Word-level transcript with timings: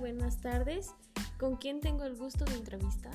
buenas 0.00 0.40
tardes. 0.40 0.94
¿Con 1.38 1.56
quién 1.56 1.80
tengo 1.80 2.04
el 2.04 2.16
gusto 2.16 2.44
de 2.46 2.54
entrevistar? 2.54 3.12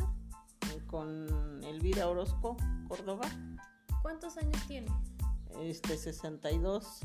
Con 0.85 1.63
Elvira 1.63 2.07
Orozco, 2.07 2.57
Córdoba. 2.87 3.27
¿Cuántos 4.03 4.37
años 4.37 4.61
tiene? 4.67 4.87
Este, 5.61 5.97
62. 5.97 6.99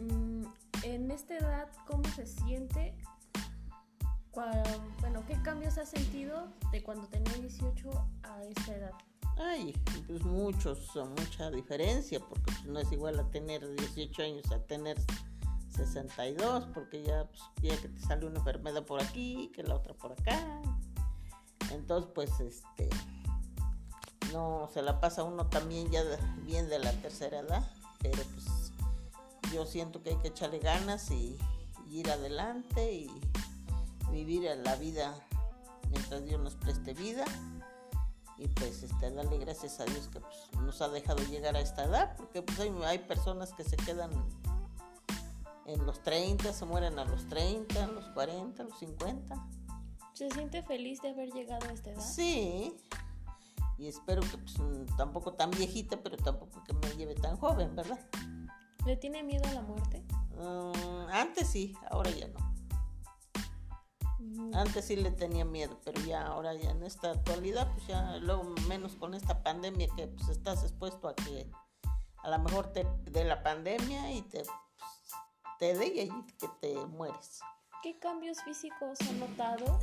Mm, 0.00 0.44
en 0.82 1.10
esta 1.12 1.36
edad, 1.36 1.68
¿cómo 1.86 2.02
se 2.16 2.26
siente? 2.26 2.96
Bueno, 5.00 5.22
¿qué 5.28 5.40
cambios 5.42 5.78
ha 5.78 5.86
sentido 5.86 6.48
de 6.72 6.82
cuando 6.82 7.06
tenía 7.06 7.34
18 7.34 7.90
a 8.24 8.42
esta 8.44 8.74
edad? 8.74 8.92
Ay, 9.36 9.74
pues 10.08 10.24
muchos, 10.24 10.90
mucha 11.20 11.50
diferencia, 11.50 12.18
porque 12.18 12.42
pues, 12.46 12.64
no 12.64 12.80
es 12.80 12.90
igual 12.90 13.20
a 13.20 13.30
tener 13.30 13.64
18 13.76 14.22
años 14.22 14.50
a 14.50 14.58
tener 14.64 14.96
62, 15.72 16.66
porque 16.74 17.02
ya, 17.02 17.24
pues, 17.24 17.42
ya 17.62 17.80
que 17.80 17.88
te 17.88 18.00
sale 18.00 18.26
una 18.26 18.38
enfermedad 18.38 18.84
por 18.84 19.02
aquí, 19.02 19.50
que 19.54 19.62
la 19.62 19.76
otra 19.76 19.94
por 19.94 20.12
acá. 20.12 20.38
Entonces, 21.70 22.10
pues, 22.14 22.40
este, 22.40 22.88
no 24.32 24.68
se 24.72 24.82
la 24.82 25.00
pasa 25.00 25.24
uno 25.24 25.46
también 25.46 25.90
ya 25.90 26.02
bien 26.44 26.68
de 26.68 26.78
la 26.78 26.92
tercera 26.92 27.40
edad, 27.40 27.68
pero 28.00 28.22
pues 28.34 28.72
yo 29.52 29.66
siento 29.66 30.02
que 30.02 30.10
hay 30.10 30.16
que 30.16 30.28
echarle 30.28 30.58
ganas 30.58 31.10
y, 31.10 31.38
ir 31.90 32.10
adelante 32.10 32.90
y 32.90 33.10
vivir 34.10 34.50
la 34.64 34.76
vida 34.76 35.14
mientras 35.90 36.24
Dios 36.24 36.40
nos 36.40 36.54
preste 36.54 36.94
vida 36.94 37.26
y 38.38 38.48
pues 38.48 38.82
este, 38.82 39.10
darle 39.10 39.36
gracias 39.36 39.78
a 39.78 39.84
Dios 39.84 40.08
que 40.08 40.20
pues, 40.20 40.34
nos 40.62 40.80
ha 40.80 40.88
dejado 40.88 41.22
llegar 41.24 41.54
a 41.54 41.60
esta 41.60 41.84
edad, 41.84 42.16
porque 42.16 42.40
pues 42.40 42.58
hay 42.60 42.98
personas 43.00 43.52
que 43.52 43.62
se 43.62 43.76
quedan 43.76 44.10
en 45.72 45.86
los 45.86 46.02
30, 46.02 46.52
se 46.52 46.64
mueren 46.64 46.98
a 46.98 47.04
los 47.04 47.28
30, 47.28 47.84
a 47.84 47.86
los 47.86 48.04
40, 48.10 48.62
a 48.62 48.66
los 48.66 48.78
50. 48.78 49.48
¿Se 50.14 50.30
siente 50.30 50.62
feliz 50.62 51.00
de 51.02 51.10
haber 51.10 51.30
llegado 51.30 51.68
a 51.68 51.72
esta 51.72 51.90
edad? 51.90 52.00
Sí, 52.00 52.76
y 53.78 53.88
espero 53.88 54.22
que 54.22 54.38
pues, 54.38 54.56
tampoco 54.96 55.32
tan 55.34 55.50
viejita, 55.50 56.00
pero 56.02 56.16
tampoco 56.16 56.62
que 56.64 56.74
me 56.74 56.96
lleve 56.96 57.14
tan 57.14 57.36
joven, 57.36 57.74
¿verdad? 57.74 57.98
¿Le 58.84 58.96
tiene 58.96 59.22
miedo 59.22 59.44
a 59.48 59.54
la 59.54 59.62
muerte? 59.62 60.04
Mm, 60.36 61.08
antes 61.10 61.48
sí, 61.48 61.74
ahora 61.90 62.10
ya 62.10 62.28
no. 62.28 62.52
Mm, 64.18 64.54
Antes 64.54 64.86
sí 64.86 64.96
le 64.96 65.10
tenía 65.10 65.44
miedo, 65.44 65.80
pero 65.84 66.00
ya 66.02 66.26
ahora 66.26 66.54
ya 66.54 66.70
en 66.70 66.82
esta 66.84 67.10
actualidad, 67.10 67.72
pues 67.72 67.86
ya 67.86 68.16
luego 68.18 68.44
menos 68.68 68.94
con 68.94 69.14
esta 69.14 69.42
pandemia 69.42 69.88
que 69.96 70.06
pues 70.06 70.28
estás 70.28 70.62
expuesto 70.62 71.08
a 71.08 71.14
que 71.14 71.50
a 72.22 72.30
lo 72.30 72.38
mejor 72.38 72.72
te 72.72 72.86
de 73.04 73.24
la 73.24 73.42
pandemia 73.42 74.12
y 74.12 74.22
te, 74.22 74.42
te 75.62 75.74
dé 75.76 75.94
y 75.94 76.00
allí 76.00 76.26
que 76.40 76.48
te 76.60 76.74
mueres. 76.86 77.38
¿Qué 77.84 77.96
cambios 78.00 78.42
físicos 78.42 78.98
ha 79.08 79.12
notado 79.12 79.78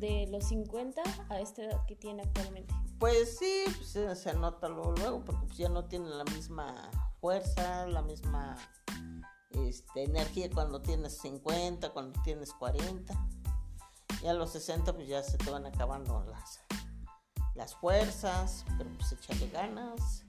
de 0.00 0.26
los 0.32 0.48
50 0.48 1.00
a 1.28 1.40
esta 1.40 1.62
edad 1.62 1.86
que 1.86 1.94
tiene 1.94 2.22
actualmente? 2.22 2.74
Pues 2.98 3.38
sí, 3.38 3.62
pues, 3.66 4.18
se, 4.18 4.34
nota 4.34 4.68
luego, 4.68 4.94
luego, 4.96 5.24
porque 5.24 5.46
pues 5.46 5.58
ya 5.58 5.68
no 5.68 5.84
tiene 5.84 6.08
la 6.08 6.24
misma 6.24 6.90
fuerza, 7.20 7.86
la 7.86 8.02
misma 8.02 8.56
este, 9.52 10.02
energía 10.02 10.50
cuando 10.50 10.82
tienes 10.82 11.16
50, 11.18 11.90
cuando 11.90 12.20
tienes 12.22 12.52
40. 12.54 13.14
Ya 14.22 14.32
a 14.32 14.34
los 14.34 14.50
60 14.50 14.92
pues 14.92 15.06
ya 15.06 15.22
se 15.22 15.38
te 15.38 15.48
van 15.48 15.66
acabando 15.66 16.24
las, 16.28 16.62
las 17.54 17.76
fuerzas, 17.76 18.64
pero 18.76 18.90
pues 18.98 19.12
echarle 19.12 19.50
ganas 19.50 20.26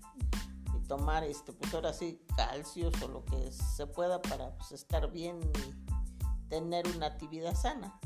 tomar 0.88 1.24
este, 1.24 1.54
pues 1.54 1.74
ahora 1.74 1.94
sí 1.94 2.22
calcios 2.36 2.94
o 3.02 3.08
lo 3.08 3.26
que 3.26 3.52
se 3.52 3.86
pueda 3.88 4.22
para 4.22 4.56
pues, 4.58 4.72
estar 4.72 5.12
bien 5.12 5.40
y 5.42 6.50
tener 6.50 6.88
una 6.96 7.08
actividad 7.08 7.56
sana. 7.56 8.00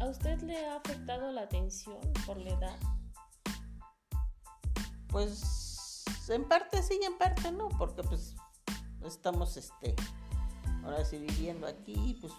¿A 0.00 0.06
usted 0.06 0.40
le 0.42 0.66
ha 0.66 0.76
afectado 0.76 1.32
la 1.32 1.42
atención 1.42 2.00
por 2.26 2.36
la 2.36 2.50
edad? 2.50 2.78
Pues 5.08 6.04
en 6.28 6.46
parte 6.46 6.82
sí 6.82 6.98
y 7.00 7.04
en 7.04 7.16
parte 7.16 7.50
no, 7.52 7.68
porque 7.78 8.02
pues 8.02 8.34
estamos 9.04 9.56
este 9.56 9.94
ahora 10.84 11.04
sí 11.04 11.18
viviendo 11.18 11.66
aquí, 11.66 12.18
pues 12.20 12.32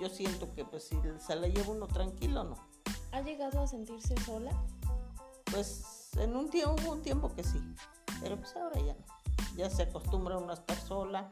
yo 0.00 0.08
siento 0.08 0.52
que 0.54 0.64
pues 0.64 0.84
si 0.84 0.96
se 1.18 1.36
la 1.36 1.48
lleva 1.48 1.70
uno 1.70 1.86
tranquilo, 1.86 2.44
no. 2.44 2.56
¿Ha 3.12 3.20
llegado 3.20 3.60
a 3.60 3.66
sentirse 3.66 4.14
sola? 4.24 4.50
Pues 5.50 6.10
en 6.16 6.34
un 6.34 6.48
tiempo 6.48 6.76
hubo 6.82 6.92
un 6.92 7.02
tiempo 7.02 7.34
que 7.34 7.44
sí, 7.44 7.60
pero 8.22 8.36
pues 8.36 8.54
ahora 8.56 8.80
ya 8.80 8.94
no. 8.94 9.56
Ya 9.56 9.68
se 9.68 9.82
acostumbra 9.82 10.38
uno 10.38 10.50
a 10.50 10.54
estar 10.54 10.76
sola 10.76 11.30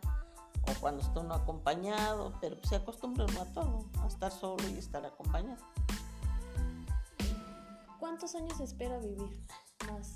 o 0.63 0.81
cuando 0.81 1.03
está 1.03 1.21
uno 1.21 1.35
acompañado, 1.35 2.35
pero 2.41 2.57
pues 2.57 2.69
se 2.69 2.77
acostumbra 2.77 3.25
uno 3.25 3.41
a 3.41 3.47
todo, 3.47 3.85
a 4.03 4.07
estar 4.07 4.31
solo 4.31 4.69
y 4.69 4.79
estar 4.79 5.05
acompañado. 5.07 5.65
¿Cuántos 7.99 8.35
años 8.35 8.61
espera 8.61 8.99
vivir 8.99 9.47
más? 9.91 10.15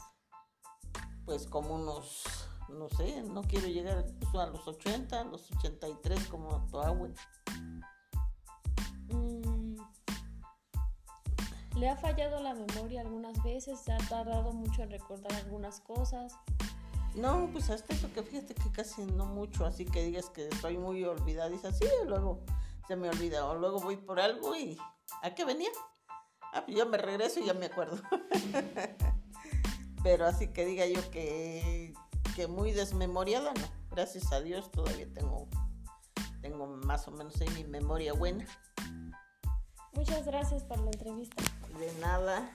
pues 1.24 1.46
como 1.46 1.74
unos, 1.74 2.24
no 2.68 2.88
sé, 2.88 3.22
no 3.22 3.42
quiero 3.42 3.66
llegar 3.66 4.04
pues, 4.20 4.34
a 4.34 4.46
los 4.46 4.66
80, 4.66 5.20
a 5.20 5.24
los 5.24 5.50
83 5.52 6.26
como 6.28 6.66
tu 6.70 6.80
abue. 6.80 7.14
¿Le 11.76 11.88
ha 11.88 11.96
fallado 11.96 12.40
la 12.40 12.54
memoria 12.54 13.00
algunas 13.00 13.42
veces? 13.42 13.80
¿Se 13.80 13.92
ha 13.92 13.98
tardado 13.98 14.52
mucho 14.52 14.82
en 14.82 14.90
recordar 14.90 15.32
algunas 15.34 15.80
cosas? 15.80 16.34
No, 17.14 17.48
pues 17.52 17.70
hasta 17.70 17.94
eso 17.94 18.12
que 18.12 18.22
fíjate 18.22 18.54
que 18.54 18.70
casi 18.70 19.02
no 19.04 19.26
mucho, 19.26 19.64
así 19.66 19.84
que 19.84 20.02
digas 20.04 20.30
que 20.30 20.48
estoy 20.48 20.78
muy 20.78 21.04
olvidadiza, 21.04 21.72
sí, 21.72 21.86
luego 22.06 22.40
se 22.88 22.96
me 22.96 23.08
olvida, 23.08 23.46
o 23.46 23.54
luego 23.54 23.80
voy 23.80 23.96
por 23.96 24.20
algo 24.20 24.56
y 24.56 24.76
¿a 25.22 25.34
qué 25.34 25.44
venía? 25.44 25.70
Ah, 26.52 26.64
pues 26.64 26.76
yo 26.76 26.86
me 26.86 26.98
regreso 26.98 27.40
y 27.40 27.46
ya 27.46 27.54
me 27.54 27.66
acuerdo. 27.66 27.98
Pero 30.02 30.26
así 30.26 30.48
que 30.48 30.66
diga 30.66 30.86
yo 30.86 31.10
que, 31.10 31.94
que 32.36 32.46
muy 32.46 32.72
desmemoriada, 32.72 33.52
no. 33.54 33.66
Gracias 33.90 34.32
a 34.32 34.40
Dios 34.40 34.70
todavía 34.70 35.06
tengo, 35.12 35.48
tengo 36.40 36.66
más 36.66 37.08
o 37.08 37.12
menos 37.12 37.40
ahí 37.40 37.48
mi 37.50 37.64
memoria 37.64 38.12
buena. 38.12 38.46
Muchas 39.94 40.26
gracias 40.26 40.64
por 40.64 40.80
la 40.80 40.90
entrevista. 40.90 41.42
De 41.78 41.92
nada. 42.00 42.48